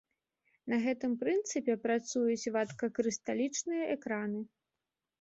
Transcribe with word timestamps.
На 0.71 0.79
гэтым 0.85 1.13
прынцыпе 1.25 1.77
працуюць 1.85 2.51
вадкакрысталічныя 2.59 3.83
экраны. 4.01 4.47